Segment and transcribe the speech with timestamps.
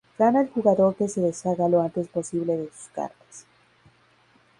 [0.17, 3.45] Gana el jugador que se deshaga lo antes posible de sus cartas.